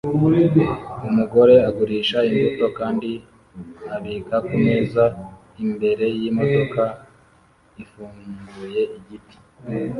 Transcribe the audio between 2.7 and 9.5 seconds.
kandi abika kumeza imbere yimodoka ifunguye igiti